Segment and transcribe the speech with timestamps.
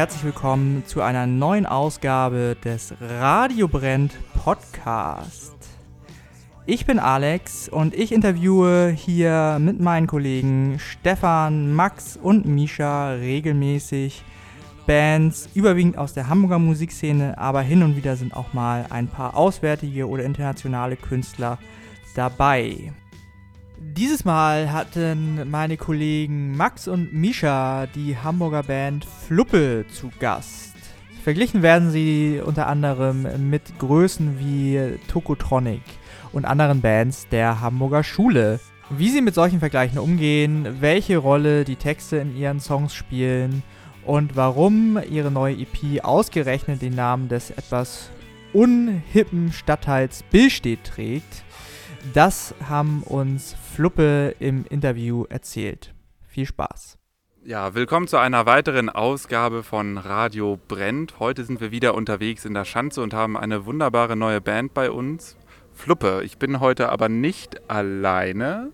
[0.00, 5.54] Herzlich willkommen zu einer neuen Ausgabe des Radio Brennt Podcast.
[6.64, 14.24] Ich bin Alex und ich interviewe hier mit meinen Kollegen Stefan, Max und Misha regelmäßig
[14.86, 19.36] Bands, überwiegend aus der Hamburger Musikszene, aber hin und wieder sind auch mal ein paar
[19.36, 21.58] auswärtige oder internationale Künstler
[22.14, 22.94] dabei.
[23.82, 30.74] Dieses Mal hatten meine Kollegen Max und Misha die Hamburger Band Fluppe zu Gast.
[31.24, 35.80] Verglichen werden sie unter anderem mit Größen wie Tokotronic
[36.34, 38.60] und anderen Bands der Hamburger Schule.
[38.90, 43.62] Wie sie mit solchen Vergleichen umgehen, welche Rolle die Texte in ihren Songs spielen
[44.04, 48.10] und warum ihre neue EP ausgerechnet den Namen des etwas
[48.52, 51.44] unhippen Stadtteils Billstedt trägt,
[52.12, 55.94] das haben uns Fluppe im Interview erzählt.
[56.26, 56.98] Viel Spaß.
[57.44, 61.18] Ja, willkommen zu einer weiteren Ausgabe von Radio Brennt.
[61.18, 64.90] Heute sind wir wieder unterwegs in der Schanze und haben eine wunderbare neue Band bei
[64.90, 65.36] uns.
[65.72, 66.22] Fluppe.
[66.24, 68.70] Ich bin heute aber nicht alleine.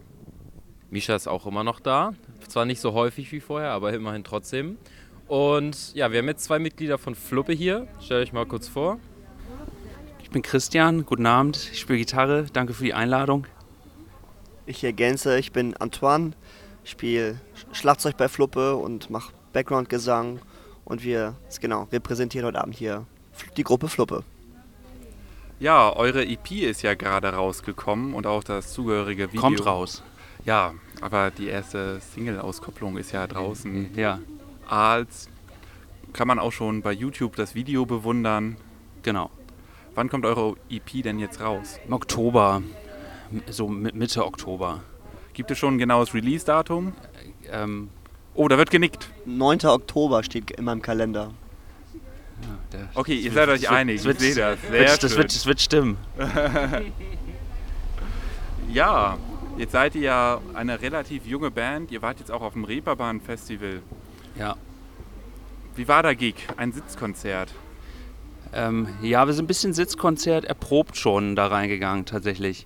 [0.91, 2.15] Misha ist auch immer noch da.
[2.49, 4.79] Zwar nicht so häufig wie vorher, aber immerhin trotzdem.
[5.29, 7.87] Und ja, wir haben jetzt zwei Mitglieder von Fluppe hier.
[8.01, 8.99] Stell euch mal kurz vor.
[10.37, 11.71] Ich bin Christian, guten Abend.
[11.73, 12.45] Ich spiele Gitarre.
[12.53, 13.47] Danke für die Einladung.
[14.67, 16.33] Ich ergänze, ich bin Antoine,
[16.85, 17.41] spiele
[17.73, 20.41] Schlagzeug bei Fluppe und mache Background-Gesang.
[20.85, 23.07] Und wir, genau, repräsentieren heute Abend hier
[23.57, 24.25] die Gruppe Fluppe.
[25.59, 29.41] Ja, eure EP ist ja gerade rausgekommen und auch das zugehörige Video.
[29.41, 30.03] Kommt raus.
[30.45, 33.97] Ja, aber die erste Single-Auskopplung ist ja draußen.
[33.97, 34.19] Ja.
[34.69, 35.31] Als
[36.13, 38.59] kann man auch schon bei YouTube das Video bewundern.
[39.03, 39.31] Genau.
[39.97, 41.81] Wann kommt eure EP denn jetzt raus?
[41.87, 42.63] Im Oktober,
[43.49, 44.83] so Mitte Oktober.
[45.33, 46.93] Gibt es schon ein genaues Release-Datum?
[47.51, 47.89] Ähm,
[48.35, 49.09] oh, da wird genickt.
[49.25, 49.65] 9.
[49.65, 51.33] Oktober steht in meinem Kalender.
[52.75, 54.05] Ja, okay, ihr seid euch einig.
[54.05, 54.61] Ich sehe das.
[54.61, 55.97] Sehr wird, das, wird, das wird stimmen.
[58.71, 59.17] ja,
[59.57, 61.91] jetzt seid ihr ja eine relativ junge Band.
[61.91, 63.81] Ihr wart jetzt auch auf dem Reeperbahn-Festival.
[64.39, 64.57] Ja.
[65.75, 66.35] Wie war der Gig?
[66.59, 67.55] Ein Sitzkonzert?
[68.57, 72.65] Ähm, ja, wir sind ein bisschen Sitzkonzert erprobt schon da reingegangen tatsächlich.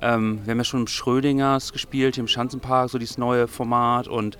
[0.00, 4.38] Ähm, wir haben ja schon im Schrödingers gespielt, im Schanzenpark, so dieses neue Format und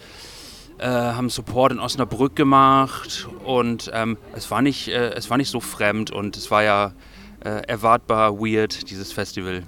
[0.78, 5.50] äh, haben Support in Osnabrück gemacht und ähm, es, war nicht, äh, es war nicht
[5.50, 6.92] so fremd und es war ja
[7.44, 9.64] äh, erwartbar weird, dieses Festival.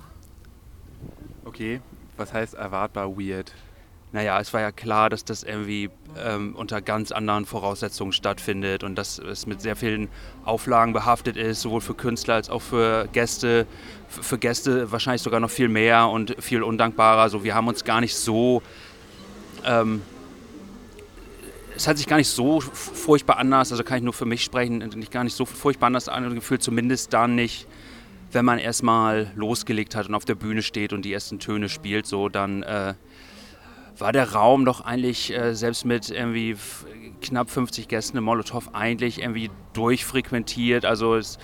[1.44, 1.82] Okay,
[2.16, 3.52] was heißt erwartbar weird?
[4.12, 8.94] Naja, es war ja klar, dass das irgendwie ähm, unter ganz anderen Voraussetzungen stattfindet und
[8.96, 10.08] dass es mit sehr vielen
[10.44, 13.66] Auflagen behaftet ist, sowohl für Künstler als auch für Gäste.
[14.08, 17.20] Für Gäste wahrscheinlich sogar noch viel mehr und viel undankbarer.
[17.20, 18.62] Also wir haben uns gar nicht so.
[19.66, 20.00] Ähm,
[21.76, 24.78] es hat sich gar nicht so furchtbar anders, also kann ich nur für mich sprechen,
[24.96, 27.68] nicht gar nicht so furchtbar anders angefühlt, zumindest dann nicht,
[28.32, 32.06] wenn man erstmal losgelegt hat und auf der Bühne steht und die ersten Töne spielt,
[32.06, 32.62] so dann.
[32.62, 32.94] Äh,
[34.00, 36.56] war der Raum doch eigentlich äh, selbst mit irgendwie
[37.20, 40.84] knapp 50 Gästen im Molotow eigentlich irgendwie durchfrequentiert.
[40.84, 41.38] Also es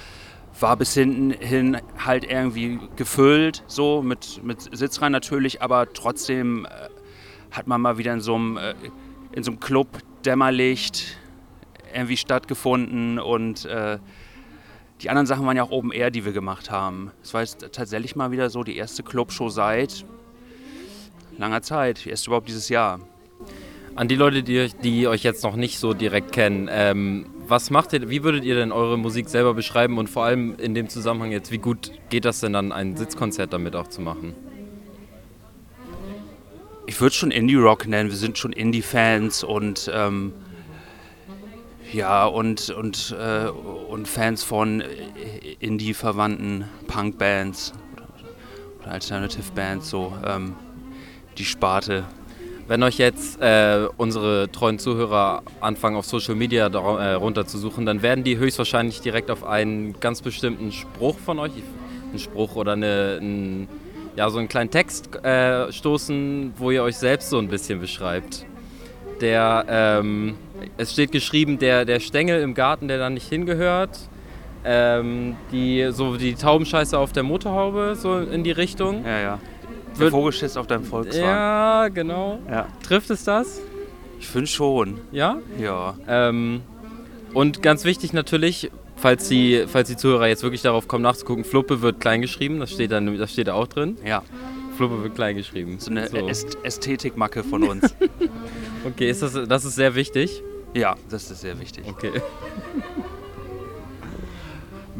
[0.60, 6.88] war bis hinten hin halt irgendwie gefüllt, so mit, mit Sitzreihen natürlich, aber trotzdem äh,
[7.50, 8.74] hat man mal wieder in so einem, äh,
[9.32, 9.88] in so einem Club
[10.24, 11.18] Dämmerlicht
[11.92, 13.98] irgendwie stattgefunden und äh,
[15.00, 17.10] die anderen Sachen waren ja auch oben eher, die wir gemacht haben.
[17.22, 20.04] Es war jetzt tatsächlich mal wieder so die erste Clubshow seit
[21.38, 23.00] langer Zeit, erst überhaupt dieses Jahr.
[23.96, 27.92] An die Leute, die, die euch jetzt noch nicht so direkt kennen, ähm, was macht
[27.92, 31.30] ihr, wie würdet ihr denn eure Musik selber beschreiben und vor allem in dem Zusammenhang
[31.30, 34.34] jetzt, wie gut geht das denn dann, ein Sitzkonzert damit auch zu machen?
[36.86, 40.32] Ich würde schon Indie-Rock nennen, wir sind schon Indie-Fans und ähm,
[41.92, 44.82] ja, und, und, äh, und Fans von
[45.60, 47.72] Indie-verwandten Punk-Bands
[48.82, 50.12] oder Alternative-Bands so.
[50.26, 50.56] Ähm,
[51.34, 52.04] die Sparte.
[52.66, 58.24] Wenn euch jetzt äh, unsere treuen Zuhörer anfangen, auf Social Media äh, runterzusuchen, dann werden
[58.24, 61.52] die höchstwahrscheinlich direkt auf einen ganz bestimmten Spruch von euch,
[62.08, 63.68] einen Spruch oder eine, ein,
[64.16, 68.46] ja, so einen kleinen Text äh, stoßen, wo ihr euch selbst so ein bisschen beschreibt.
[69.20, 70.34] Der, ähm,
[70.78, 73.98] es steht geschrieben, der, der Stängel im Garten, der da nicht hingehört.
[74.64, 79.04] Ähm, die, so die Taubenscheiße auf der Motorhaube, so in die Richtung.
[79.04, 79.38] Ja, ja.
[79.98, 81.26] Der Vogelschiss auf deinem Volkswagen.
[81.26, 82.38] Ja, genau.
[82.50, 82.68] Ja.
[82.86, 83.60] Trifft es das?
[84.18, 85.00] Ich finde schon.
[85.12, 85.38] Ja?
[85.58, 85.96] Ja.
[86.08, 86.62] Ähm,
[87.32, 91.82] und ganz wichtig natürlich, falls die, falls die Zuhörer jetzt wirklich darauf kommen nachzugucken, Fluppe
[91.82, 93.98] wird kleingeschrieben, das steht, dann, das steht da auch drin.
[94.04, 94.22] Ja.
[94.76, 95.78] Fluppe wird kleingeschrieben.
[95.78, 96.16] So eine so.
[96.62, 97.94] Ästhetikmacke von uns.
[98.84, 100.42] okay, ist das, das ist sehr wichtig.
[100.74, 101.84] Ja, das ist sehr wichtig.
[101.86, 102.10] Okay.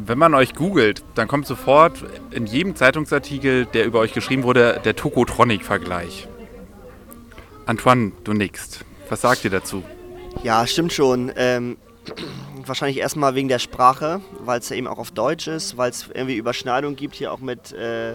[0.07, 4.79] Wenn man euch googelt, dann kommt sofort in jedem Zeitungsartikel, der über euch geschrieben wurde,
[4.85, 6.27] der Tokotronic-Vergleich.
[7.65, 8.85] Antoine, du nickst.
[9.09, 9.81] Was sagt ihr dazu?
[10.43, 11.31] Ja, stimmt schon.
[11.35, 11.77] Ähm,
[12.67, 16.07] wahrscheinlich erstmal wegen der Sprache, weil es ja eben auch auf Deutsch ist, weil es
[16.13, 18.13] irgendwie Überschneidungen gibt hier auch mit äh,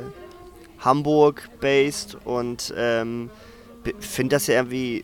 [0.79, 3.31] Hamburg based und ähm,
[3.99, 5.03] finde das ja irgendwie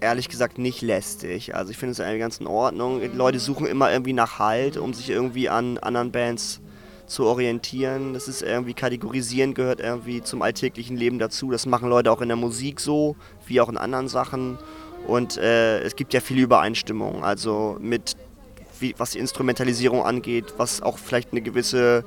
[0.00, 1.54] ehrlich gesagt nicht lästig.
[1.54, 3.00] Also ich finde es irgendwie ganz in Ordnung.
[3.00, 6.60] Die Leute suchen immer irgendwie nach Halt, um sich irgendwie an anderen Bands
[7.06, 8.14] zu orientieren.
[8.14, 11.50] Das ist irgendwie kategorisieren gehört irgendwie zum alltäglichen Leben dazu.
[11.50, 13.16] Das machen Leute auch in der Musik so,
[13.46, 14.58] wie auch in anderen Sachen.
[15.06, 17.22] Und äh, es gibt ja viele Übereinstimmungen.
[17.22, 18.16] Also mit
[18.78, 22.04] wie, was die Instrumentalisierung angeht, was auch vielleicht eine gewisse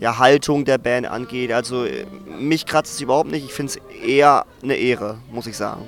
[0.00, 1.52] ja, Haltung der Band angeht.
[1.52, 2.04] Also äh,
[2.38, 3.44] mich kratzt es überhaupt nicht.
[3.44, 5.86] Ich finde es eher eine Ehre, muss ich sagen.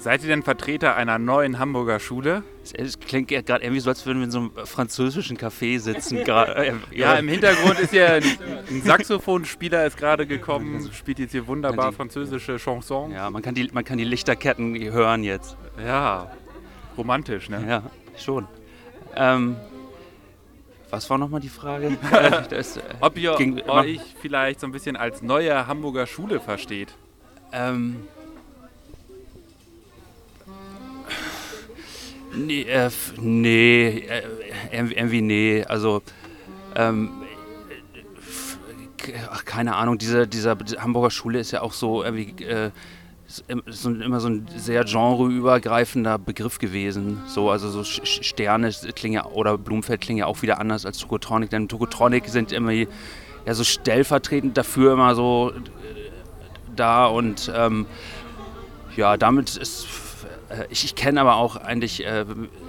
[0.00, 2.42] Seid ihr denn Vertreter einer neuen Hamburger Schule?
[2.72, 6.18] Es klingt gerade irgendwie so, als würden wir in so einem französischen Café sitzen.
[6.30, 8.22] Äh, ja, im Hintergrund ist ja ein,
[8.70, 13.12] ein Saxophonspieler ist gerade gekommen, spielt jetzt hier wunderbar französische Chansons.
[13.12, 15.56] Ja, man kann, die, man kann die Lichterketten hören jetzt.
[15.84, 16.30] Ja,
[16.96, 17.64] romantisch, ne?
[17.68, 17.82] Ja,
[18.16, 18.46] schon.
[19.16, 19.56] Ähm,
[20.88, 21.96] was war nochmal die Frage?
[22.50, 23.36] das, äh, Ob ihr
[23.68, 26.94] euch vielleicht so ein bisschen als neue Hamburger Schule versteht?
[27.52, 28.06] Ähm,
[32.34, 32.90] Nee, äh,
[33.20, 34.22] nee äh,
[34.70, 35.64] irgendwie nee.
[35.64, 36.02] Also,
[36.76, 37.10] ähm,
[39.30, 42.70] ach, keine Ahnung, diese, dieser Hamburger Schule ist ja auch so irgendwie äh,
[43.66, 47.22] so, immer so ein sehr genreübergreifender Begriff gewesen.
[47.26, 51.68] So, also so Sterne klingen oder Blumenfeld klingen ja auch wieder anders als Tokotronic, denn
[51.68, 52.86] Tokotronic sind immer ja
[53.54, 56.10] so stellvertretend dafür immer so äh,
[56.74, 57.86] da und ähm,
[58.96, 60.09] ja, damit ist äh,
[60.70, 62.24] ich, ich kenne aber auch eigentlich, äh,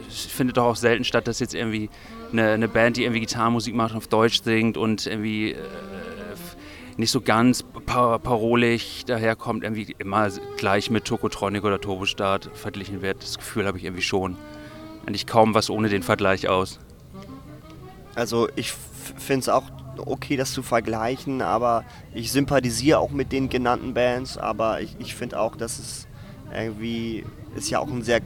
[0.10, 1.90] findet doch auch selten statt, dass jetzt irgendwie
[2.32, 5.58] eine, eine, Band, die irgendwie Gitarrenmusik macht auf Deutsch singt und irgendwie äh,
[6.98, 13.24] nicht so ganz par parolig daherkommt, irgendwie immer gleich mit Tokotronic oder Turbostart verglichen wird.
[13.24, 14.38] Das Gefühl habe ich irgendwie schon.
[15.06, 16.80] Eigentlich kaum was ohne den Vergleich aus.
[18.14, 19.64] Also ich finde es auch
[20.06, 21.84] okay, das zu vergleichen, aber
[22.14, 26.08] ich sympathisiere auch mit den genannten Bands, aber ich, ich finde auch, dass es
[26.54, 27.26] irgendwie
[27.56, 28.22] ist ja auch ein sehr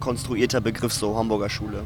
[0.00, 1.84] konstruierter Begriff, so Hamburger Schule.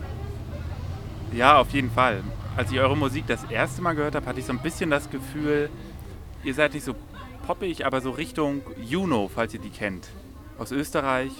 [1.33, 2.23] Ja, auf jeden Fall.
[2.57, 5.11] Als ich eure Musik das erste Mal gehört habe, hatte ich so ein bisschen das
[5.11, 5.71] Gefühl,
[6.43, 6.95] ihr seid nicht so
[7.47, 10.09] poppig, aber so Richtung Juno, falls ihr die kennt.
[10.59, 11.33] Aus Österreich.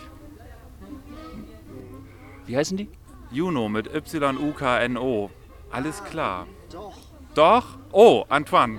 [2.47, 2.89] Wie heißen die?
[3.31, 5.31] Juno mit Y-U-K-N-O.
[5.71, 6.47] Alles klar.
[6.71, 6.97] Doch.
[7.35, 7.79] Doch?
[7.93, 8.79] Oh, Antoine.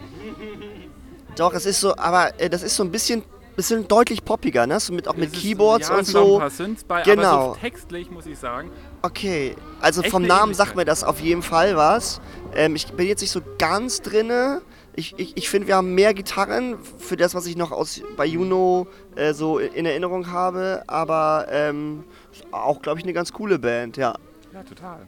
[1.36, 3.24] Doch, es ist so, aber äh, das ist so ein bisschen
[3.60, 4.80] bisschen deutlich poppiger, ne?
[4.80, 6.34] So mit, auch mit es Keyboards ist, ja, und so.
[6.36, 7.24] Ein paar Synths bei, genau.
[7.24, 8.72] aber so textlich muss ich sagen.
[9.02, 12.22] Okay, also vom Namen sagt mir das auf jeden Fall was.
[12.56, 14.62] Ähm, ich bin jetzt nicht so ganz drinne.
[14.96, 18.26] Ich, ich, ich finde, wir haben mehr Gitarren für das, was ich noch aus bei
[18.26, 20.84] Juno äh, so in Erinnerung habe.
[20.88, 22.06] Aber ähm,
[22.52, 24.16] auch, glaube ich, eine ganz coole Band, ja.
[24.54, 25.06] Ja, total.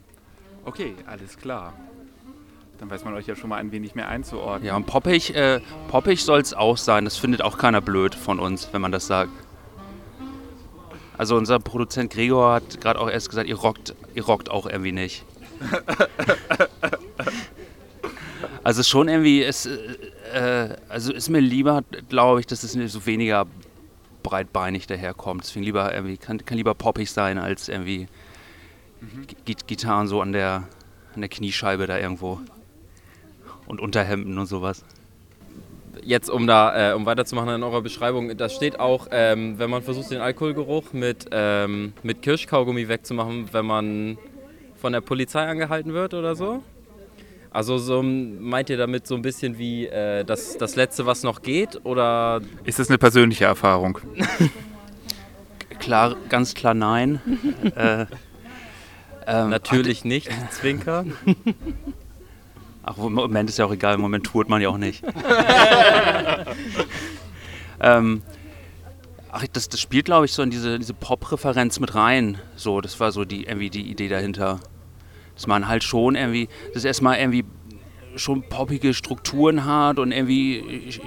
[0.64, 1.72] Okay, alles klar.
[2.82, 4.66] Dann weiß man euch ja schon mal ein wenig mehr einzuordnen.
[4.66, 7.04] Ja, und poppig, äh, poppig soll es auch sein.
[7.04, 9.30] Das findet auch keiner blöd von uns, wenn man das sagt.
[11.16, 14.90] Also unser Produzent Gregor hat gerade auch erst gesagt, ihr rockt, ihr rockt auch irgendwie
[14.90, 15.24] nicht.
[18.64, 19.66] also schon irgendwie, ist,
[20.34, 23.46] äh, also ist mir lieber, glaube ich, dass es so weniger
[24.24, 25.44] breitbeinig daherkommt.
[25.44, 28.08] Deswegen lieber irgendwie, kann, kann lieber poppig sein als irgendwie
[29.00, 29.24] mhm.
[29.68, 30.66] Gitarren so an der,
[31.14, 32.40] an der Kniescheibe da irgendwo
[33.72, 34.84] und Unterhemden und sowas.
[36.04, 39.82] Jetzt, um da, äh, um weiterzumachen in eurer Beschreibung, da steht auch, ähm, wenn man
[39.82, 44.18] versucht, den Alkoholgeruch mit, ähm, mit Kirschkaugummi wegzumachen, wenn man
[44.76, 46.62] von der Polizei angehalten wird oder so.
[47.50, 51.40] Also so meint ihr damit so ein bisschen wie äh, das, das Letzte, was noch
[51.42, 51.80] geht?
[51.84, 53.98] Oder ist das eine persönliche Erfahrung?
[55.78, 57.20] klar, ganz klar nein.
[57.76, 58.06] äh,
[59.26, 61.04] ähm, Natürlich nicht, Zwinker.
[62.84, 65.04] Ach, im Moment ist ja auch egal, im Moment tourt man ja auch nicht.
[67.80, 68.22] ähm,
[69.30, 72.38] ach, das, das spielt, glaube ich, so in diese, diese Pop-Referenz mit rein.
[72.56, 74.58] So, das war so die, irgendwie die Idee dahinter.
[75.36, 77.44] Dass man halt schon irgendwie, das erstmal irgendwie
[78.16, 81.00] schon poppige Strukturen hat und irgendwie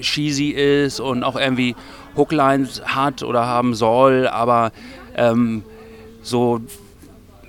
[0.00, 1.74] cheesy ist und auch irgendwie
[2.16, 4.72] Hooklines hat oder haben soll, aber
[5.16, 5.62] ähm,
[6.22, 6.60] so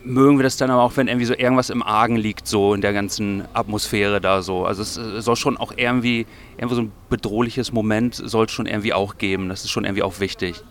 [0.03, 2.81] mögen wir das dann aber auch, wenn irgendwie so irgendwas im Argen liegt, so in
[2.81, 4.65] der ganzen Atmosphäre da so.
[4.65, 6.25] Also es soll schon auch irgendwie,
[6.58, 9.50] irgendwie so ein bedrohliches Moment soll es schon irgendwie auch geben.
[9.50, 10.63] Das ist schon irgendwie auch wichtig.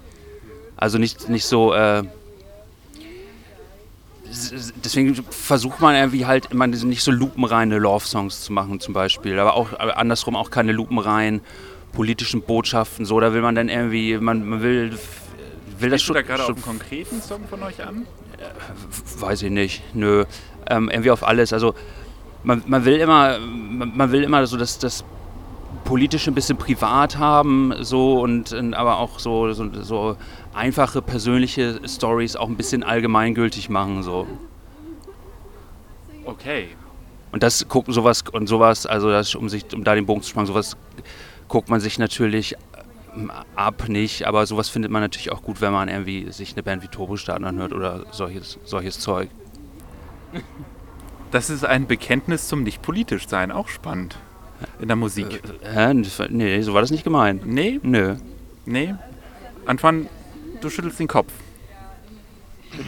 [0.76, 2.02] Also nicht, nicht so, äh,
[4.84, 9.54] deswegen versucht man irgendwie halt immer nicht so lupenreine Love-Songs zu machen zum Beispiel, aber
[9.54, 11.40] auch aber andersrum auch keine lupenreinen
[11.92, 14.96] politischen Botschaften so, da will man dann irgendwie, man, man will,
[15.78, 16.14] will das schon...
[16.14, 18.06] da gerade auf einen konkreten Song von euch an?
[19.18, 20.24] Weiß ich nicht, nö,
[20.68, 21.74] ähm, irgendwie auf alles, also
[22.42, 25.04] man, man will immer, man, man will immer so das, das
[25.84, 30.16] politische ein bisschen privat haben, so und, und aber auch so, so, so
[30.54, 34.02] einfache persönliche Stories auch ein bisschen allgemeingültig machen.
[34.02, 34.26] So.
[36.24, 36.68] Okay.
[37.32, 40.30] Und das guckt sowas und sowas, also das, um sich, um da den Bogen zu
[40.30, 40.76] spannen, sowas
[41.48, 42.56] guckt man sich natürlich
[43.56, 46.82] ab nicht, aber sowas findet man natürlich auch gut, wenn man irgendwie sich eine Band
[46.82, 49.28] wie Turbo starten anhört oder solches, solches Zeug.
[51.30, 54.16] Das ist ein Bekenntnis zum nicht politisch sein, auch spannend.
[54.80, 55.42] In der Musik.
[55.62, 57.46] Äh, nee, so war das nicht gemeint.
[57.46, 57.80] Nee?
[57.82, 58.16] Nö.
[58.66, 58.94] Nee?
[59.64, 60.06] Antoine,
[60.60, 61.32] du schüttelst den Kopf.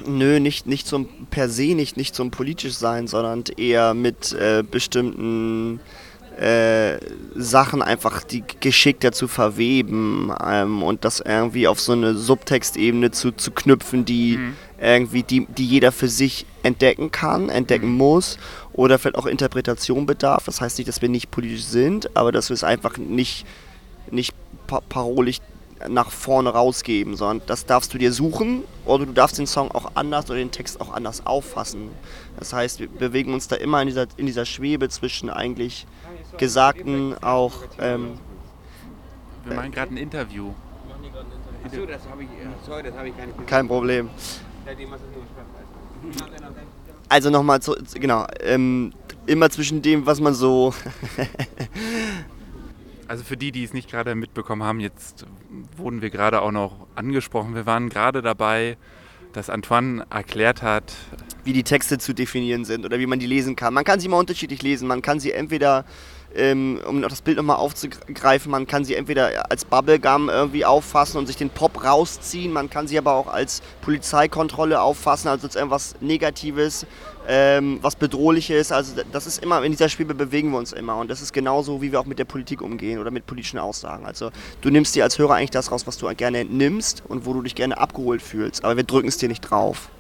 [0.07, 4.63] Nö, nicht, nicht zum per se nicht, nicht zum politisch sein, sondern eher mit äh,
[4.69, 5.81] bestimmten
[6.39, 6.99] äh,
[7.35, 13.33] Sachen einfach die geschickter zu verweben ähm, und das irgendwie auf so eine Subtextebene zu,
[13.33, 14.57] zu knüpfen, die mhm.
[14.81, 17.99] irgendwie, die, die jeder für sich entdecken kann, entdecken mhm.
[17.99, 18.39] muss
[18.73, 20.45] oder vielleicht auch Interpretation bedarf.
[20.45, 23.47] Das heißt nicht, dass wir nicht politisch sind, aber dass wir es einfach nicht,
[24.11, 24.35] nicht
[24.89, 25.39] parolisch
[25.89, 29.93] nach vorne rausgeben, sondern das darfst du dir suchen oder du darfst den Song auch
[29.95, 31.91] anders oder den Text auch anders auffassen.
[32.39, 35.87] Das heißt, wir bewegen uns da immer in dieser, in dieser Schwebe zwischen eigentlich
[36.39, 37.53] Gesagten auch.
[37.79, 38.19] Ähm,
[39.45, 40.53] wir machen gerade ein Interview.
[41.65, 42.29] Achso, das habe ich,
[42.67, 44.11] sorry, das habe ich gar nicht Kein Problem.
[47.09, 47.61] Also nochmal,
[47.95, 48.93] genau, ähm,
[49.27, 50.75] immer zwischen dem, was man so
[53.13, 55.27] Also für die, die es nicht gerade mitbekommen haben, jetzt
[55.77, 57.55] wurden wir gerade auch noch angesprochen.
[57.55, 58.79] Wir waren gerade dabei,
[59.35, 60.95] dass Antoine erklärt hat,
[61.45, 63.75] wie die Texte zu definieren sind oder wie man die lesen kann.
[63.75, 64.89] Man kann sie immer unterschiedlich lesen.
[64.89, 65.85] Man kann sie entweder
[66.35, 71.27] ähm, um das Bild nochmal aufzugreifen, man kann sie entweder als Bubblegum irgendwie auffassen und
[71.27, 75.95] sich den Pop rausziehen, man kann sie aber auch als Polizeikontrolle auffassen, also als irgendwas
[76.01, 76.87] Negatives,
[77.29, 78.73] ähm, was Bedrohliches.
[78.73, 81.83] Also das ist immer, in dieser Schwebe bewegen wir uns immer und das ist genauso,
[81.83, 84.07] wie wir auch mit der Politik umgehen oder mit politischen Aussagen.
[84.07, 87.33] Also du nimmst dir als Hörer eigentlich das raus, was du gerne nimmst und wo
[87.33, 89.91] du dich gerne abgeholt fühlst, aber wir drücken es dir nicht drauf.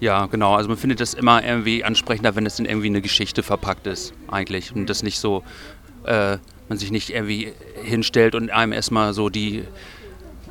[0.00, 0.54] Ja, genau.
[0.54, 4.12] Also man findet das immer irgendwie ansprechender, wenn es in irgendwie eine Geschichte verpackt ist,
[4.28, 4.72] eigentlich.
[4.72, 5.42] Und das nicht so,
[6.04, 6.38] äh,
[6.68, 7.52] man sich nicht irgendwie
[7.82, 9.64] hinstellt und einem erstmal so die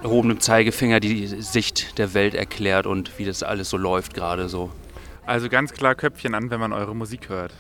[0.04, 4.70] erhobenen Zeigefinger die Sicht der Welt erklärt und wie das alles so läuft gerade so.
[5.28, 7.54] Also ganz klar Köpfchen an, wenn man eure Musik hört.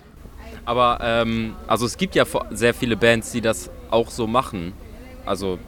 [0.65, 4.73] Aber ähm, also es gibt ja sehr viele Bands, die das auch so machen.
[5.25, 5.59] Also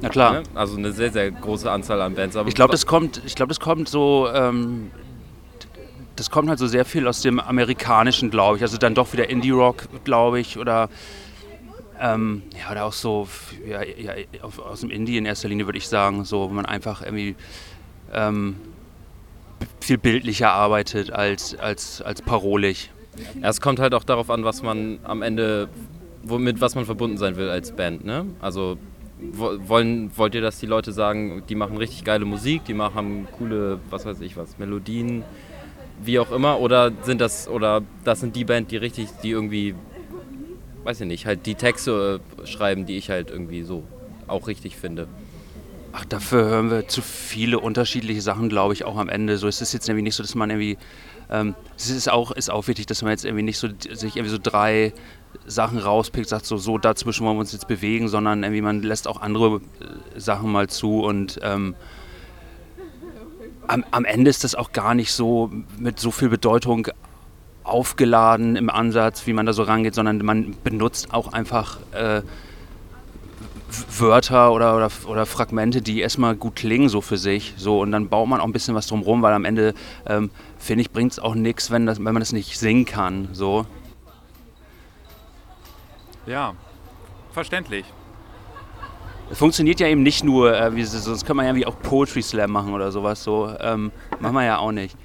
[0.00, 0.32] na klar.
[0.34, 0.42] Ne?
[0.54, 2.36] Also eine sehr, sehr große Anzahl an Bands.
[2.36, 4.90] Aber ich glaube, das kommt, ich glaube, das kommt so ähm,
[6.16, 8.62] das kommt halt so sehr viel aus dem Amerikanischen, glaube ich.
[8.62, 10.88] Also dann doch wieder Indie-Rock, glaube ich, oder
[12.00, 13.28] ähm, ja, oder auch so
[13.66, 17.02] ja, ja, aus dem Indie in erster Linie würde ich sagen, so, wo man einfach
[17.02, 17.34] irgendwie
[18.12, 18.56] ähm,
[19.80, 22.90] viel bildlicher arbeitet als, als, als parolig.
[23.40, 25.68] Ja, es kommt halt auch darauf an, was man am Ende,
[26.22, 28.26] womit was man verbunden sein will als Band, ne?
[28.40, 28.76] Also
[29.32, 33.78] wollen, wollt ihr, dass die Leute sagen, die machen richtig geile Musik, die machen coole,
[33.90, 35.22] was weiß ich was, Melodien,
[36.02, 39.74] wie auch immer, oder sind das, oder das sind die Band, die richtig, die irgendwie,
[40.82, 43.84] weiß ich nicht, halt die Texte äh, schreiben, die ich halt irgendwie so
[44.26, 45.06] auch richtig finde.
[45.96, 49.38] Ach, dafür hören wir zu viele unterschiedliche Sachen, glaube ich, auch am Ende.
[49.38, 50.76] So ist es jetzt irgendwie nicht so, dass man irgendwie,
[51.30, 54.32] ähm, es ist auch, ist auch wichtig, dass man jetzt irgendwie nicht so, sich irgendwie
[54.32, 54.92] so drei
[55.46, 59.06] Sachen rauspickt, sagt so, so dazwischen wollen wir uns jetzt bewegen, sondern irgendwie man lässt
[59.06, 61.76] auch andere äh, Sachen mal zu und ähm,
[63.68, 66.88] am, am Ende ist das auch gar nicht so mit so viel Bedeutung
[67.62, 72.22] aufgeladen im Ansatz, wie man da so rangeht, sondern man benutzt auch einfach äh,
[73.98, 77.54] Wörter oder, oder, oder, Fragmente, die erstmal gut klingen so für sich.
[77.56, 79.74] So, und dann baut man auch ein bisschen was drumherum, weil am Ende,
[80.06, 83.28] ähm, finde ich, bringt es auch nichts, wenn, wenn man das nicht singen kann.
[83.32, 83.66] So.
[86.26, 86.54] Ja,
[87.32, 87.84] verständlich.
[89.30, 92.22] Es funktioniert ja eben nicht nur, äh, wie, sonst kann man ja wie auch Poetry
[92.22, 93.24] Slam machen oder sowas.
[93.24, 93.90] So ähm,
[94.20, 94.96] machen wir ja auch nicht.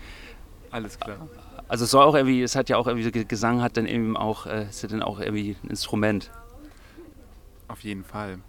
[0.72, 1.28] Alles klar.
[1.68, 4.46] Also es soll auch irgendwie, es hat ja auch irgendwie Gesang hat dann eben auch,
[4.46, 6.32] äh, ist ja dann auch irgendwie ein Instrument.
[7.68, 8.40] Auf jeden Fall.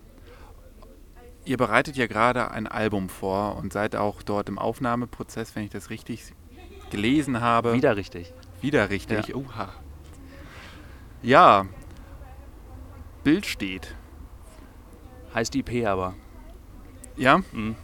[1.44, 5.70] Ihr bereitet ja gerade ein Album vor und seid auch dort im Aufnahmeprozess, wenn ich
[5.70, 6.32] das richtig
[6.90, 7.72] gelesen habe.
[7.74, 8.32] Wieder richtig.
[8.60, 9.28] Wieder richtig.
[9.28, 9.34] Ja.
[9.36, 9.68] Uha.
[11.22, 11.66] Ja.
[13.24, 13.94] Bild steht.
[15.34, 16.14] Heißt IP aber.
[17.16, 17.38] Ja?
[17.52, 17.76] Mhm.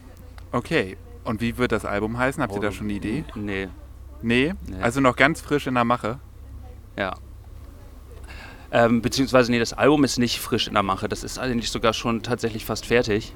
[0.53, 0.97] Okay.
[1.25, 2.43] Und wie wird das Album heißen?
[2.43, 3.25] Habt ihr da schon eine Idee?
[3.35, 3.69] Nee.
[4.23, 4.81] Nee, Nee.
[4.81, 6.19] also noch ganz frisch in der Mache.
[6.97, 7.15] Ja.
[8.73, 11.09] Ähm, beziehungsweise, nee, das Album ist nicht frisch in der Mache.
[11.09, 13.33] Das ist eigentlich sogar schon tatsächlich fast fertig.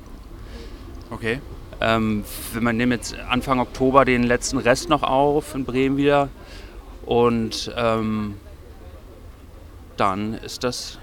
[1.11, 1.41] Okay.
[1.81, 6.29] Ähm, wir man nehmen jetzt Anfang Oktober den letzten Rest noch auf in Bremen wieder.
[7.07, 8.37] Und ähm,
[9.97, 10.99] dann ist das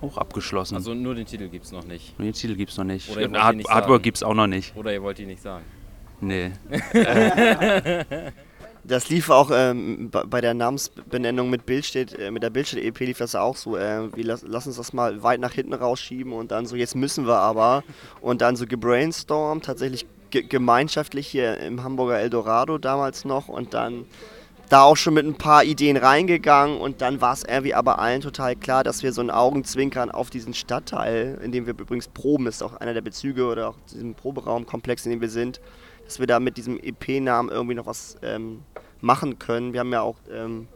[0.00, 0.76] auch abgeschlossen.
[0.76, 2.18] Also nur den Titel gibt es noch nicht.
[2.18, 3.10] den Titel gibt es noch nicht.
[3.10, 4.76] Oder ihr Und wollt ihn Art nicht Artwork gibt es auch noch nicht.
[4.76, 5.64] Oder ihr wollt die nicht sagen.
[6.20, 6.52] Nee.
[8.86, 13.34] Das lief auch ähm, bei der Namensbenennung mit Bildstedt, äh, mit der Bildstedt-EP lief das
[13.34, 13.76] auch so.
[13.78, 16.94] Äh, wir lass, lass uns das mal weit nach hinten rausschieben und dann so, jetzt
[16.94, 17.82] müssen wir aber.
[18.20, 24.04] Und dann so gebrainstormt, tatsächlich ge gemeinschaftlich hier im Hamburger Eldorado damals noch und dann
[24.68, 28.20] da auch schon mit ein paar Ideen reingegangen und dann war es irgendwie aber allen
[28.20, 32.46] total klar, dass wir so ein Augenzwinkern auf diesen Stadtteil, in dem wir übrigens proben,
[32.46, 35.60] ist auch einer der Bezüge oder auch diesem Proberaumkomplex, in dem wir sind,
[36.04, 38.62] dass wir da mit diesem EP-Namen irgendwie noch was ähm,
[39.04, 39.72] machen können.
[39.72, 40.66] Wir haben ja auch ähm,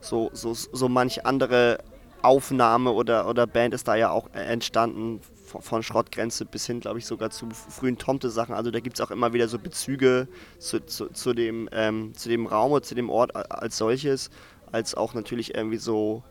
[0.00, 1.78] so, so, so manch andere
[2.22, 6.80] Aufnahme oder, oder Band ist da ja auch äh, entstanden, von, von Schrottgrenze bis hin,
[6.80, 8.54] glaube ich, sogar zu frühen Tomte-Sachen.
[8.54, 12.28] Also da gibt es auch immer wieder so Bezüge zu, zu, zu, dem, ähm, zu
[12.28, 14.30] dem Raum oder zu dem Ort als solches,
[14.70, 16.22] als auch natürlich irgendwie so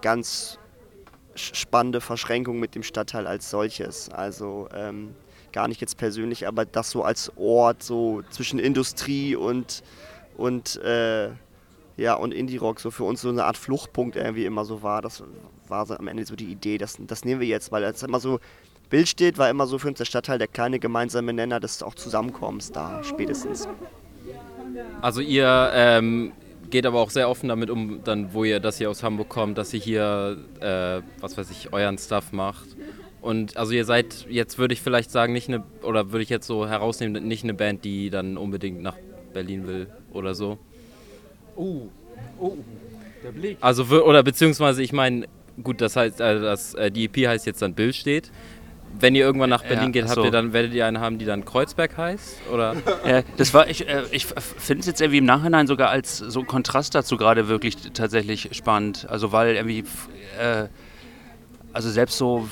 [0.00, 0.58] ganz
[1.34, 4.08] spannende Verschränkung mit dem Stadtteil als solches.
[4.08, 5.14] Also ähm,
[5.52, 9.82] gar nicht jetzt persönlich, aber das so als Ort, so zwischen Industrie und,
[10.36, 11.30] und, äh,
[11.96, 15.02] ja, und Indie-Rock so für uns so eine Art Fluchtpunkt irgendwie immer so war.
[15.02, 15.22] Das
[15.68, 18.20] war so am Ende so die Idee, das, das nehmen wir jetzt, weil es immer
[18.20, 18.40] so,
[18.90, 21.94] Bild steht, war immer so für uns der Stadtteil der kleine gemeinsame Nenner des auch
[21.94, 23.66] Zusammenkommens da spätestens.
[25.00, 26.32] Also ihr ähm,
[26.68, 29.56] geht aber auch sehr offen damit um, dann wo ihr, dass ihr aus Hamburg kommt,
[29.56, 32.76] dass ihr hier, äh, was weiß ich, euren Stuff macht.
[33.22, 36.46] Und also ihr seid jetzt würde ich vielleicht sagen nicht eine oder würde ich jetzt
[36.46, 38.96] so herausnehmen nicht eine Band, die dann unbedingt nach
[39.32, 40.58] Berlin will oder so.
[41.56, 41.88] Oh,
[42.38, 42.56] oh,
[43.22, 43.58] der Blick.
[43.60, 45.26] Also oder beziehungsweise ich meine
[45.62, 48.30] gut, das heißt äh, das, äh, die EP heißt jetzt dann Bill steht.
[48.98, 50.24] Wenn ihr irgendwann nach Ja, Berlin geht, ach habt so.
[50.24, 53.88] ihr dann werdet ihr eine haben, die dann Kreuzberg heißt oder Äh, das war, ich,
[53.88, 57.76] äh, ich finde es jetzt irgendwie im Nachhinein sogar als so Kontrast dazu gerade wirklich
[57.94, 59.06] tatsächlich spannend.
[59.08, 59.84] Also weil irgendwie,
[60.38, 60.68] äh,
[61.72, 62.48] also selbst so,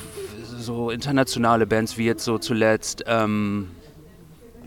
[0.59, 3.68] so internationale Bands wie jetzt so zuletzt, ähm,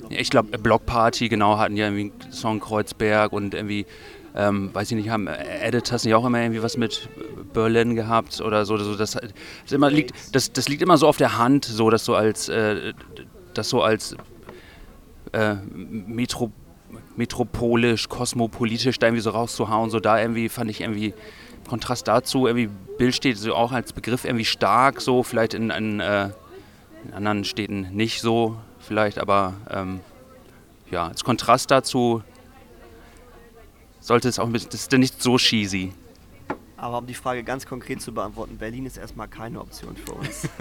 [0.09, 3.85] ich glaube Block Party genau hatten ja irgendwie einen Song Kreuzberg und irgendwie,
[4.35, 7.09] ähm, weiß ich nicht, haben äh, Editors nicht auch immer irgendwie was mit
[7.53, 8.77] Berlin gehabt oder so.
[8.77, 12.05] so das, das, immer liegt, das, das liegt immer so auf der Hand, so dass
[12.05, 12.93] so als, äh,
[13.53, 14.15] das so als
[15.31, 16.51] äh, Metro,
[17.15, 19.89] metropolisch, kosmopolitisch da irgendwie so rauszuhauen.
[19.89, 21.13] So da irgendwie fand ich irgendwie
[21.67, 25.99] Kontrast dazu, irgendwie Bild steht so auch als Begriff irgendwie stark, so vielleicht in, in,
[25.99, 26.29] äh,
[27.05, 30.01] in anderen Städten nicht so, vielleicht, aber ähm,
[30.91, 32.23] ja, als Kontrast dazu
[33.99, 35.93] sollte es auch ein bisschen, das ist dann nicht so cheesy.
[36.77, 40.49] Aber um die Frage ganz konkret zu beantworten, Berlin ist erstmal keine Option für uns.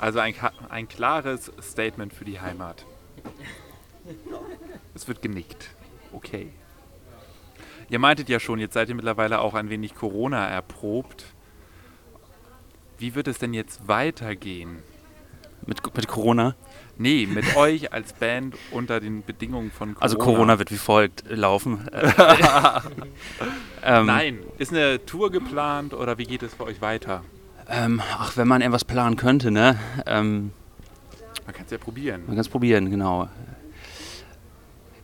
[0.00, 0.34] Also ein,
[0.68, 2.86] ein klares Statement für die Heimat.
[4.94, 5.70] Es wird genickt.
[6.12, 6.52] Okay.
[7.90, 11.24] Ihr meintet ja schon, jetzt seid ihr mittlerweile auch ein wenig Corona erprobt.
[12.98, 14.82] Wie wird es denn jetzt weitergehen?
[15.66, 16.54] Mit, mit Corona.
[16.96, 20.02] Nee, mit euch als Band unter den Bedingungen von Corona.
[20.02, 21.88] Also Corona wird wie folgt laufen.
[23.84, 24.38] ähm, Nein.
[24.58, 27.22] Ist eine Tour geplant oder wie geht es für euch weiter?
[27.68, 29.78] Ähm, ach, wenn man etwas planen könnte, ne?
[30.06, 30.52] Ähm,
[31.44, 32.22] Man kann es ja probieren.
[32.22, 33.28] Man kann es probieren, genau.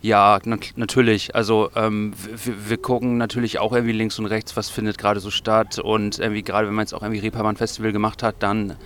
[0.01, 1.35] Ja, nat natürlich.
[1.35, 2.13] Also ähm,
[2.45, 5.79] wir, wir gucken natürlich auch irgendwie links und rechts, was findet gerade so statt.
[5.79, 8.77] Und irgendwie gerade wenn man jetzt auch irgendwie Reeperbahn Festival gemacht hat, dann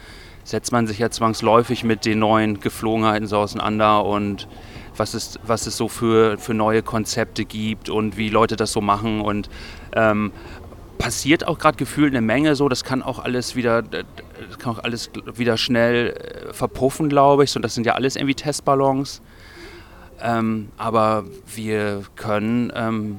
[0.48, 4.48] setzt man sich ja zwangsläufig mit den neuen Geflogenheiten so auseinander und
[4.96, 8.80] was es, was es so für, für neue Konzepte gibt und wie Leute das so
[8.80, 9.20] machen.
[9.20, 9.50] Und
[9.94, 10.32] ähm,
[10.96, 12.70] passiert auch gerade gefühlt eine Menge so.
[12.70, 17.54] Das kann auch alles wieder, das kann auch alles wieder schnell äh, verpuffen, glaube ich.
[17.54, 19.20] Und das sind ja alles irgendwie Testballons.
[20.22, 23.18] Ähm, aber wir können, ähm,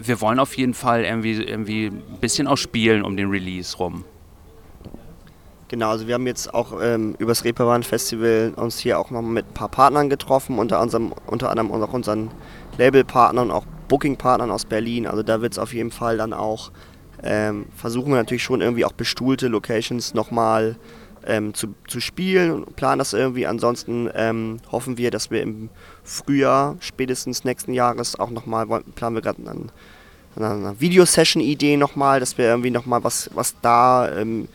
[0.00, 4.04] wir wollen auf jeden Fall irgendwie, irgendwie ein bisschen auch spielen um den Release rum.
[5.68, 9.46] Genau, also wir haben jetzt auch ähm, übers Reeperbahn Festival uns hier auch noch mit
[9.46, 12.30] ein paar Partnern getroffen, unter, unserem, unter anderem auch unseren
[12.78, 15.06] Labelpartnern und auch Bookingpartnern aus Berlin.
[15.06, 16.70] Also da wird es auf jeden Fall dann auch,
[17.22, 20.76] ähm, versuchen wir natürlich schon irgendwie auch bestuhlte Locations nochmal
[21.26, 23.46] ähm, zu, zu spielen und planen das irgendwie.
[23.46, 25.68] Ansonsten ähm, hoffen wir, dass wir im
[26.02, 29.70] Frühjahr spätestens nächsten Jahres auch nochmal, planen wir gerade an
[30.34, 34.48] einer Videosession-Idee nochmal, dass wir irgendwie nochmal was, was da ähm,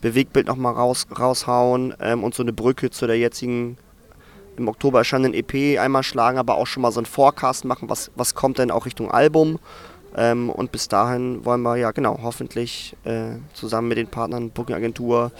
[0.00, 3.76] Bewegtbild nochmal raus, raushauen ähm, und so eine Brücke zu der jetzigen
[4.56, 8.10] im Oktober erscheinenden EP einmal schlagen, aber auch schon mal so einen Forecast machen, was,
[8.14, 9.58] was kommt denn auch Richtung Album.
[10.16, 14.74] Ähm, und bis dahin wollen wir ja genau hoffentlich äh, zusammen mit den Partnern Booking
[14.74, 15.32] Agentur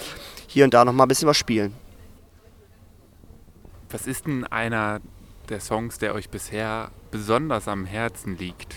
[0.46, 1.74] hier und da noch mal ein bisschen was spielen.
[3.90, 5.00] Was ist denn einer
[5.48, 8.76] der Songs, der euch bisher besonders am Herzen liegt?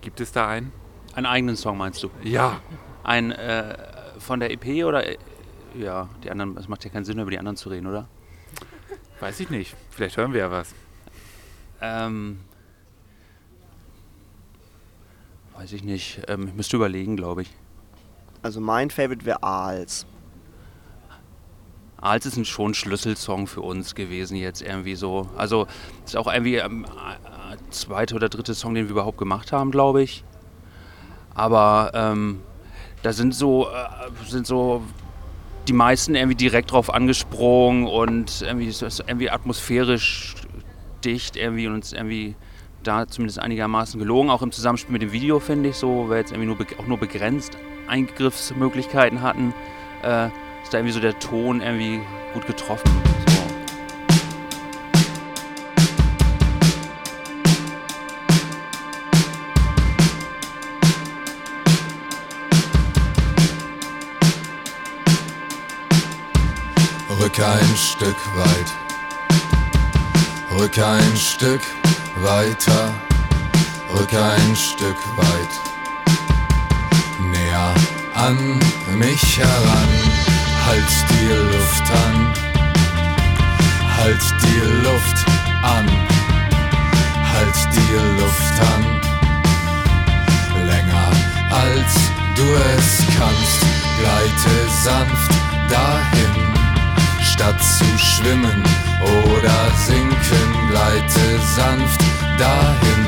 [0.00, 0.72] Gibt es da einen?
[1.14, 2.10] Einen eigenen Song meinst du?
[2.22, 2.60] Ja.
[3.02, 3.76] Ein äh,
[4.22, 5.06] von der EP oder?
[5.06, 5.18] äh,
[5.78, 8.08] Ja, die anderen, es macht ja keinen Sinn, über die anderen zu reden, oder?
[9.20, 9.74] Weiß ich nicht.
[9.90, 10.74] Vielleicht hören wir ja was.
[11.80, 12.40] Ähm,
[15.54, 16.22] weiß ich nicht.
[16.28, 17.50] Ähm, ich müsste überlegen, glaube ich.
[18.42, 20.06] Also mein Favorite wäre Aals.
[22.00, 25.28] Als ist ein schon Schlüsselsong für uns gewesen jetzt irgendwie so.
[25.36, 25.68] Also
[26.04, 30.02] ist auch irgendwie ähm, äh, zweite oder dritte Song, den wir überhaupt gemacht haben, glaube
[30.02, 30.24] ich.
[31.34, 32.40] Aber ähm,
[33.02, 34.82] da sind so äh, sind so
[35.68, 40.34] die meisten irgendwie direkt drauf angesprungen und irgendwie ist das irgendwie atmosphärisch
[41.04, 42.34] dicht irgendwie und uns irgendwie
[42.82, 44.30] da zumindest einigermaßen gelogen.
[44.30, 46.98] Auch im Zusammenspiel mit dem Video finde ich so, weil jetzt irgendwie nur auch nur
[46.98, 49.54] begrenzt Eingriffsmöglichkeiten hatten.
[50.02, 50.26] Äh,
[50.62, 52.00] ist da irgendwie so der Ton irgendwie
[52.34, 53.11] gut getroffen.
[67.42, 68.72] Ein Stück weit,
[70.50, 71.62] rück ein Stück
[72.16, 72.94] weiter,
[73.92, 75.52] rück ein Stück weit,
[77.18, 77.74] näher
[78.14, 78.60] an
[78.96, 79.88] mich heran,
[80.66, 82.34] halt die Luft an,
[83.96, 85.26] halt die Luft
[85.62, 85.90] an,
[87.32, 88.82] halt die Luft an,
[90.66, 91.10] länger
[91.50, 91.92] als
[92.36, 93.60] du es kannst,
[93.98, 95.32] gleite sanft
[95.68, 96.51] dahin
[97.32, 98.62] statt zu schwimmen
[99.02, 102.00] oder sinken, gleite sanft
[102.38, 103.04] dahin.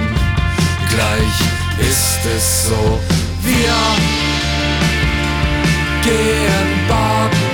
[0.89, 1.39] Gleich
[1.79, 3.01] ist es so,
[3.43, 3.77] wir
[6.03, 7.51] gehen baden,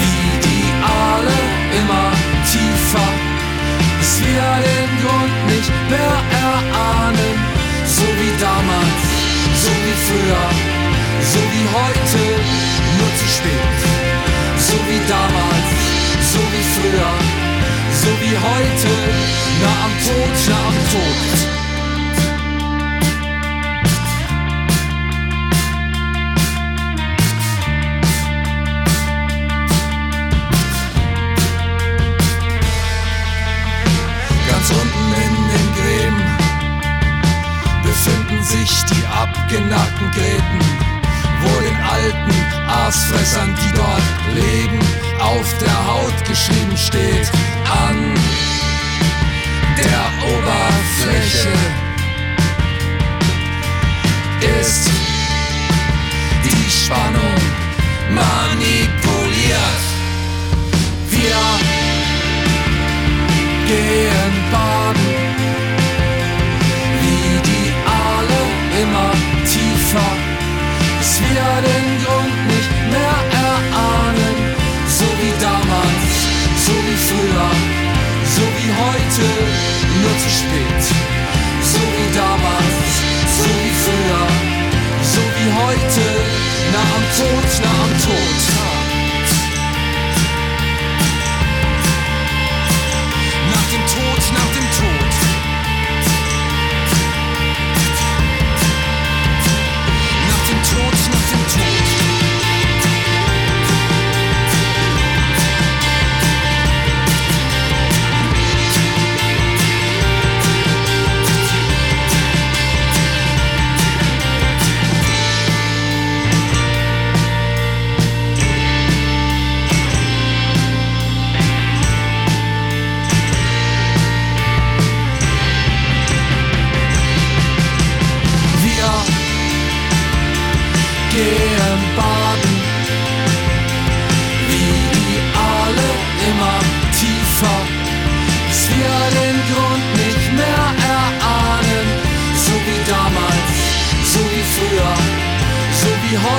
[0.00, 1.40] wie die Aale
[1.80, 2.10] immer
[2.50, 3.10] tiefer,
[3.98, 7.36] bis wir den Grund nicht mehr erahnen,
[7.86, 9.02] so wie damals,
[9.62, 10.46] so wie früher,
[11.32, 12.22] so wie heute,
[12.98, 13.73] nur zu spät
[18.54, 18.92] heute,
[19.60, 21.20] nah am Tod, nah am Tod.
[34.48, 36.22] Ganz unten in den Gräben
[37.82, 40.84] befinden sich die abgenagten Gräten
[41.44, 42.34] wo den alten
[42.68, 44.78] Aasfressern, die dort leben,
[45.20, 47.30] auf der Haut geschrieben steht,
[47.82, 47.96] an
[49.78, 51.56] der Oberfläche
[54.60, 54.90] ist
[56.44, 57.40] die Spannung
[58.10, 59.84] manipuliert.
[61.10, 61.42] Wir
[63.66, 65.14] gehen baden,
[67.00, 68.42] wie die Aale
[68.82, 69.10] immer
[69.44, 70.34] tiefer
[71.04, 71.93] bis wir
[79.14, 79.28] heute,
[80.02, 80.82] nur zu spät.
[81.62, 83.02] So wie damals,
[83.38, 84.26] so wie früher,
[85.02, 86.06] so wie heute,
[86.72, 88.83] nah am Tod, nah am Tod.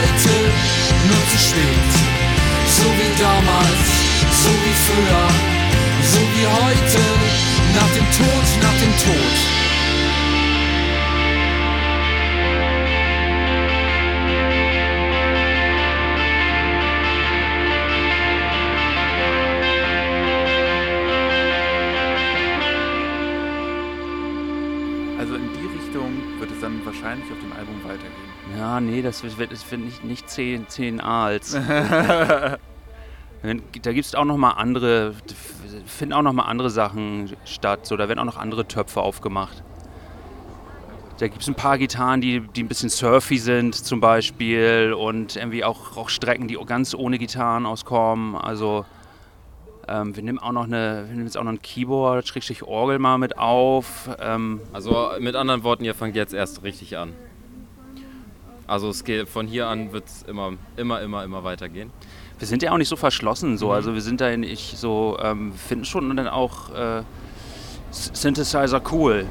[0.06, 0.36] Heute,
[1.08, 1.92] nur zu spät.
[2.68, 3.88] So wie damals,
[4.44, 5.28] so wie früher,
[6.02, 7.04] so wie heute,
[7.76, 9.55] nach dem Tod, nach dem Tod.
[28.76, 31.54] Ja, nee, das wird, das wird nicht, nicht 10, 10 Aals.
[33.42, 35.14] Wenn- da gibt es auch noch mal andere,
[35.86, 37.86] finden auch noch mal andere Sachen statt.
[37.86, 39.64] So, da werden auch noch andere Töpfe aufgemacht.
[41.20, 45.38] Da gibt es ein paar Gitarren, die, die ein bisschen surfy sind zum Beispiel und
[45.38, 48.36] irgendwie auch, auch Strecken, die ganz ohne Gitarren auskommen.
[48.36, 48.84] Also
[49.88, 53.00] ähm, wir nehmen auch noch eine, wir nehmen jetzt auch noch ein Keyboard, Schrägstrich Orgel
[53.00, 54.10] mal mit auf.
[54.20, 57.14] Ähm, Also mit anderen Worten, ihr fangt jetzt erst richtig an.
[58.68, 61.92] Also es geht, von hier an wird es immer, immer, immer, immer weitergehen.
[62.40, 63.72] wir sind ja auch nicht so verschlossen so.
[63.72, 67.04] Also wir sind da nicht so, ähm, finden schon dann auch äh,
[67.92, 69.28] Synthesizer cool.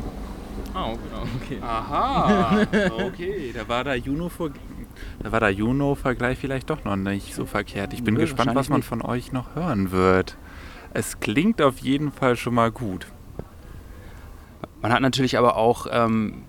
[0.74, 0.96] Oh,
[1.42, 1.58] okay.
[1.60, 2.66] Aha,
[3.06, 4.30] okay, da war der Juno
[5.20, 7.92] da war der Juno-Vergleich vielleicht doch noch nicht so verkehrt.
[7.92, 8.88] Ich bin Nö, gespannt, was man nicht.
[8.88, 10.36] von euch noch hören wird.
[10.92, 13.06] Es klingt auf jeden Fall schon mal gut.
[14.80, 16.42] Man hat natürlich aber auch ähm,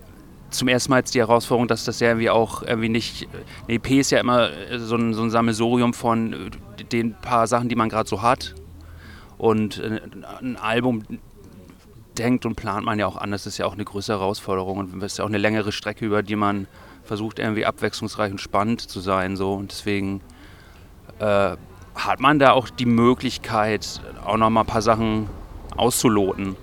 [0.58, 3.28] zum ersten Mal jetzt die Herausforderung, dass das ja irgendwie auch irgendwie nicht.
[3.68, 7.48] Eine EP ist ja immer äh, so ein, so ein Sammelsurium von äh, den paar
[7.48, 8.56] Sachen, die man gerade so hat.
[9.38, 10.02] Und äh,
[10.42, 11.04] ein Album
[12.18, 13.44] denkt und plant man ja auch anders.
[13.44, 16.06] Das ist ja auch eine größere Herausforderung und es ist ja auch eine längere Strecke,
[16.06, 16.68] über die man
[17.04, 19.36] versucht, irgendwie abwechslungsreich und spannend zu sein.
[19.36, 19.54] So.
[19.54, 20.22] Und deswegen
[21.20, 21.56] äh,
[21.96, 25.30] hat man da auch die Möglichkeit, auch noch mal ein paar Sachen
[25.76, 26.56] auszuloten.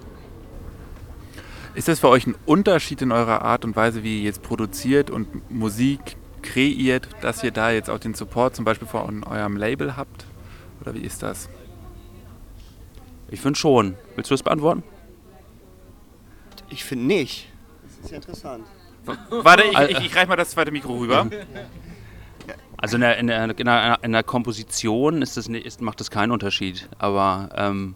[1.74, 5.11] Ist das für euch ein Unterschied in eurer Art und Weise, wie ihr jetzt produziert
[5.11, 9.96] und Musik kreiert, dass ihr da jetzt auch den Support zum Beispiel von eurem Label
[9.96, 10.26] habt?
[10.80, 11.48] Oder wie ist das?
[13.30, 13.96] Ich finde schon.
[14.16, 14.82] Willst du das beantworten?
[16.68, 17.48] Ich finde nicht.
[17.82, 18.64] Das ist ja interessant.
[19.30, 21.26] Warte, ich, ich, ich reich mal das zweite Mikro rüber.
[22.76, 26.00] Also in der, in der, in der, in der Komposition ist das, nicht- ist, macht
[26.00, 26.88] das keinen Unterschied.
[26.98, 27.94] Aber ähm,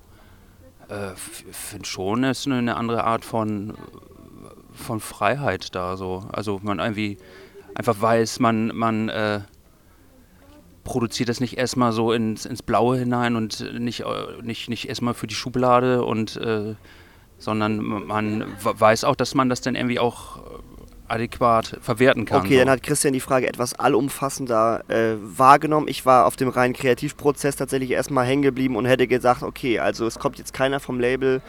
[0.88, 3.74] äh, finde schon, es ist eine, eine andere Art von,
[4.72, 5.96] von Freiheit da.
[5.96, 6.24] So.
[6.32, 7.18] Also man irgendwie
[7.74, 9.40] einfach weiß, man, man äh,
[10.84, 15.14] produziert das nicht erstmal so ins, ins Blaue hinein und nicht, äh, nicht, nicht erstmal
[15.14, 16.74] für die Schublade und äh,
[17.38, 20.40] sondern man weiß auch, dass man das dann irgendwie auch
[21.08, 22.40] adäquat verwerten kann.
[22.40, 22.60] Okay, so.
[22.60, 25.88] dann hat Christian die Frage etwas allumfassender äh, wahrgenommen.
[25.88, 30.06] Ich war auf dem reinen Kreativprozess tatsächlich erstmal hängen geblieben und hätte gesagt, okay, also
[30.06, 31.42] es kommt jetzt keiner vom Label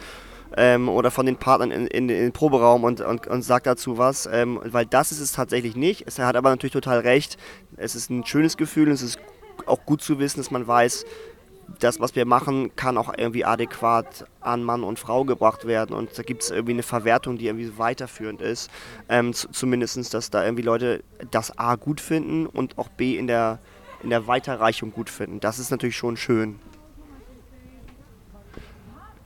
[0.56, 3.98] ähm, oder von den Partnern in, in, in den Proberaum und, und, und sagt dazu
[3.98, 6.04] was, ähm, weil das ist es tatsächlich nicht.
[6.06, 7.36] Es, er hat aber natürlich total recht.
[7.76, 9.18] Es ist ein schönes Gefühl und es ist
[9.66, 11.04] auch gut zu wissen, dass man weiß,
[11.80, 15.94] das, was wir machen, kann auch irgendwie adäquat an Mann und Frau gebracht werden.
[15.94, 18.70] Und da gibt es irgendwie eine Verwertung, die irgendwie weiterführend ist.
[19.08, 23.58] Ähm, Zumindest, dass da irgendwie Leute das A gut finden und auch B in der,
[24.02, 25.40] in der Weiterreichung gut finden.
[25.40, 26.58] Das ist natürlich schon schön.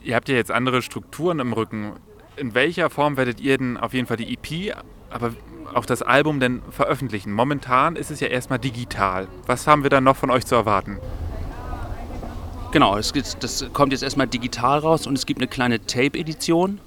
[0.02, 1.92] Ihr habt ja jetzt andere Strukturen im Rücken.
[2.36, 4.76] In welcher Form werdet ihr denn auf jeden Fall die EP,
[5.10, 5.32] aber
[5.74, 7.32] auch das Album denn veröffentlichen?
[7.32, 9.28] Momentan ist es ja erstmal digital.
[9.46, 10.98] Was haben wir dann noch von euch zu erwarten?
[12.72, 16.80] Genau, es gibt, das kommt jetzt erstmal digital raus und es gibt eine kleine Tape-Edition.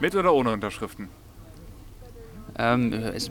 [0.00, 1.08] Mit oder ohne Unterschriften?
[2.58, 3.30] Ähm, es,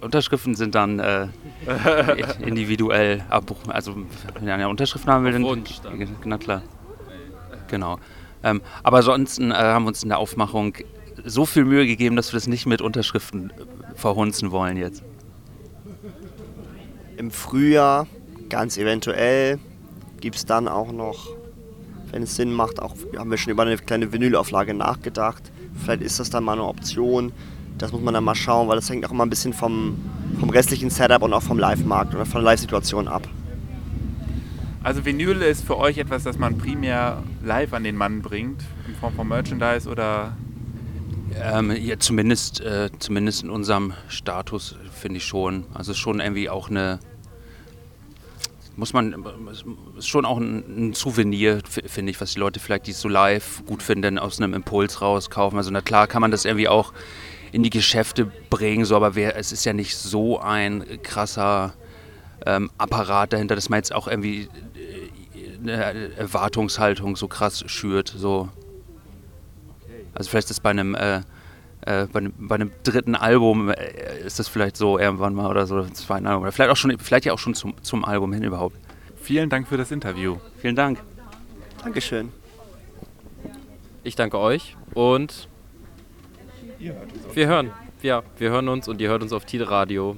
[0.00, 1.26] Unterschriften sind dann äh,
[2.40, 3.24] individuell.
[3.66, 3.96] Also,
[4.38, 5.64] wenn einer Unterschriften haben will, dann.
[6.24, 6.62] Na klar.
[7.66, 7.98] Genau.
[8.44, 10.74] Ähm, aber ansonsten äh, haben wir uns in der Aufmachung
[11.24, 15.02] so viel Mühe gegeben, dass wir das nicht mit Unterschriften äh, verhunzen wollen jetzt.
[17.16, 18.06] Im Frühjahr,
[18.48, 19.58] ganz eventuell,
[20.20, 21.28] gibt es dann auch noch,
[22.10, 25.42] wenn es Sinn macht, auch haben wir schon über eine kleine Vinylauflage nachgedacht.
[25.84, 27.32] Vielleicht ist das dann mal eine Option.
[27.76, 29.96] Das muss man dann mal schauen, weil das hängt auch immer ein bisschen vom,
[30.40, 33.28] vom restlichen Setup und auch vom Live-Markt oder von der Live-Situation ab.
[34.82, 38.94] Also Vinyl ist für euch etwas, das man primär live an den Mann bringt, in
[38.94, 40.36] Form von Merchandise oder
[41.52, 45.64] Ähm, ja, zumindest, äh, zumindest in unserem Status finde ich schon.
[45.74, 46.98] Also es ist schon irgendwie auch eine.
[48.78, 49.26] Muss man.
[49.96, 53.08] Ist schon auch ein, ein Souvenir, finde ich, was die Leute vielleicht, die es so
[53.08, 55.58] live gut finden, aus einem Impuls rauskaufen.
[55.58, 56.92] Also na klar kann man das irgendwie auch
[57.50, 61.74] in die Geschäfte bringen, so, aber wer, es ist ja nicht so ein krasser
[62.46, 68.14] ähm, Apparat dahinter, dass man jetzt auch irgendwie äh, eine Erwartungshaltung so krass schürt.
[68.16, 68.48] So.
[70.14, 71.22] Also vielleicht ist das bei einem, äh,
[71.88, 75.66] äh, bei einem, bei einem dritten Album äh, ist das vielleicht so irgendwann mal oder
[75.66, 76.42] so, zweiten Album.
[76.42, 78.76] Oder vielleicht auch schon, vielleicht ja auch schon zum, zum Album hin überhaupt.
[79.16, 80.36] Vielen Dank für das Interview.
[80.58, 80.98] Vielen Dank.
[81.82, 82.30] Dankeschön.
[84.04, 85.48] Ich danke euch und
[87.32, 87.70] wir hören.
[88.02, 90.16] Ja, wir hören uns und ihr hört uns auf Tide Radio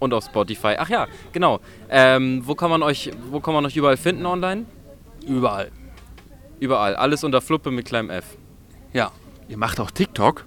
[0.00, 0.74] und auf Spotify.
[0.78, 1.60] Ach ja, genau.
[1.88, 4.66] Ähm, wo kann man euch, wo kann man euch überall finden online?
[5.26, 5.70] Überall.
[6.60, 6.94] Überall.
[6.94, 8.36] Alles unter Fluppe mit kleinem F.
[8.92, 9.12] Ja.
[9.52, 10.46] Ihr macht auch TikTok?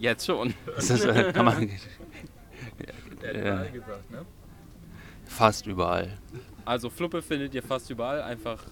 [0.00, 0.52] Jetzt schon.
[0.74, 1.60] Das ist, äh, kann man,
[3.20, 4.26] gesagt, ne?
[5.26, 6.18] fast überall.
[6.64, 8.20] Also Fluppe findet ihr fast überall.
[8.20, 8.64] Einfach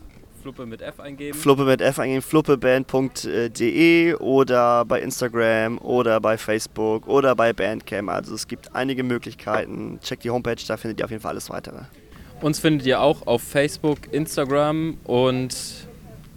[0.43, 1.39] Fluppe mit F eingeben.
[1.39, 8.11] Fluppe mit F eingeben, fluppeband.de oder bei Instagram oder bei Facebook oder bei Bandcamp.
[8.11, 10.01] Also es gibt einige Möglichkeiten.
[10.03, 11.83] Checkt die Homepage, da findet ihr auf jeden Fall alles weitere.
[12.41, 15.89] Uns findet ihr auch auf Facebook, Instagram und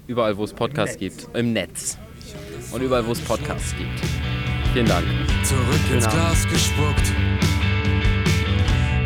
[0.07, 1.27] überall, wo es Podcasts gibt.
[1.35, 1.97] Im Netz.
[2.71, 3.99] Und überall, wo es Podcasts gibt.
[4.73, 5.05] Vielen Dank.
[5.43, 6.15] zurück ins Genau.
[6.15, 7.07] Glas gespuckt,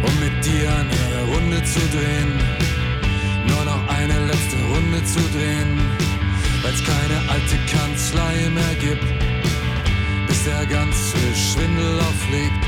[0.05, 2.31] um mit dir eine Runde zu drehen.
[3.47, 5.79] Nur noch eine letzte Runde zu drehen,
[6.63, 9.05] weil's keine alte Kanzlei mehr gibt,
[10.27, 12.63] bis der ganze Schwindel aufliegt,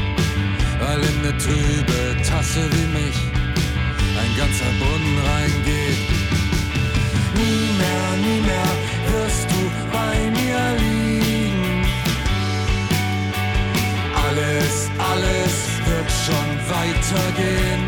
[0.81, 3.17] weil in eine trübe Tasse wie mich
[4.19, 5.98] ein ganzer Brunnen reingeht.
[7.39, 8.71] Nie mehr, nie mehr
[9.09, 9.61] wirst du
[9.95, 11.85] bei mir liegen.
[14.25, 14.75] Alles,
[15.11, 15.55] alles
[15.87, 17.83] wird schon weitergehen.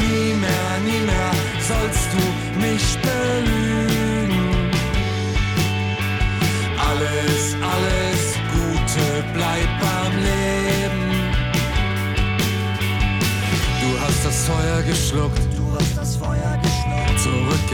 [0.00, 1.32] Nie mehr
[1.68, 2.22] sollst du
[2.60, 4.70] mich belügen.
[6.88, 8.22] Alles, alles
[8.54, 11.04] Gute bleibt beim Leben.
[13.80, 15.53] Du hast das Feuer geschluckt.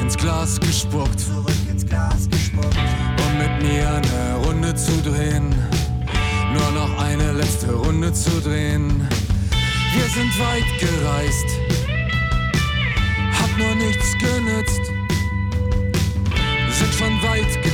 [0.00, 1.20] Ins Glas gespuckt.
[1.20, 2.76] Zurück ins Glas gespuckt.
[3.26, 5.54] Um mit mir eine Runde zu drehen.
[6.52, 9.06] Nur noch eine letzte Runde zu drehen.
[9.94, 11.46] Wir sind weit gereist.
[13.32, 14.80] Hat nur nichts genützt.
[16.70, 17.69] Sind schon weit gekommen.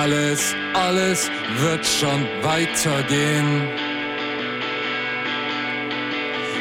[0.00, 3.62] Alles, alles wird schon weitergehen.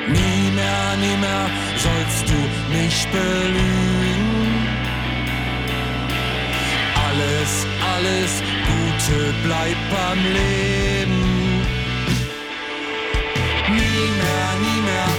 [0.07, 2.39] Nie mehr, nie mehr sollst du
[2.77, 4.23] mich belügen.
[7.07, 7.51] Alles,
[7.95, 8.31] alles
[8.69, 11.21] Gute bleibt beim Leben.
[13.77, 15.12] Nie mehr, nie mehr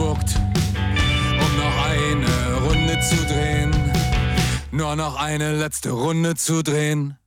[0.00, 0.34] Glas gespuckt,
[1.40, 3.74] um noch eine Runde zu drehen.
[4.72, 7.19] Nur noch eine letzte Runde zu drehen.